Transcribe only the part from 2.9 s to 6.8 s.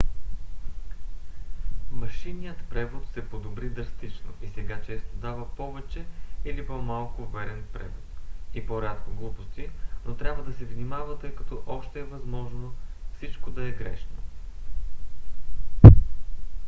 се подобри драстично и сега често дава повече или